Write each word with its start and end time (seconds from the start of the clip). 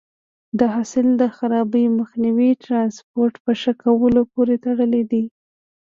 د 0.59 0.61
حاصل 0.73 1.07
د 1.21 1.23
خرابي 1.37 1.83
مخنیوی 1.99 2.49
د 2.53 2.59
ټرانسپورټ 2.65 3.33
په 3.45 3.51
ښه 3.61 3.71
کولو 3.83 4.21
پورې 4.33 4.55
تړلی 4.65 5.03
دی. 5.11 5.23